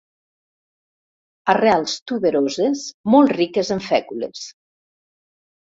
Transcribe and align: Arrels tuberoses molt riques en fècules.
Arrels 1.53 1.95
tuberoses 2.13 2.83
molt 3.17 3.39
riques 3.39 3.73
en 3.79 3.87
fècules. 3.93 4.45